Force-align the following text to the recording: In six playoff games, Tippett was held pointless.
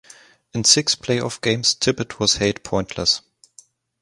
In 0.51 0.63
six 0.63 0.95
playoff 0.95 1.39
games, 1.41 1.75
Tippett 1.75 2.17
was 2.19 2.37
held 2.37 2.63
pointless. 2.63 3.21